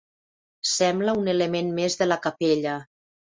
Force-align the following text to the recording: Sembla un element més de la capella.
Sembla 0.69 1.13
un 1.19 1.29
element 1.33 1.69
més 1.81 1.99
de 2.01 2.09
la 2.09 2.19
capella. 2.25 2.81